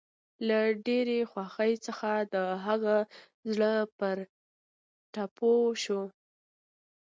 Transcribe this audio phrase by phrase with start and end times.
[0.47, 2.95] له ډېرې خوښۍ څخه د هغه
[3.51, 4.17] زړه پر
[5.13, 6.01] ټوپو شو